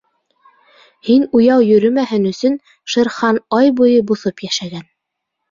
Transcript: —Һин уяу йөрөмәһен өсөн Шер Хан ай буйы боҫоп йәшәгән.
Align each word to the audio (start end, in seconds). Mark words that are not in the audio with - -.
—Һин 1.09 1.27
уяу 1.39 1.65
йөрөмәһен 1.65 2.25
өсөн 2.31 2.57
Шер 2.95 3.13
Хан 3.19 3.41
ай 3.59 3.71
буйы 3.83 4.03
боҫоп 4.15 4.45
йәшәгән. 4.49 4.91